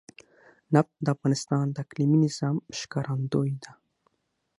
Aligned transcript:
نفت 0.75 0.93
د 1.05 1.07
افغانستان 1.15 1.65
د 1.71 1.75
اقلیمي 1.83 2.17
نظام 2.25 2.55
ښکارندوی 2.77 3.51
ده. 3.63 3.71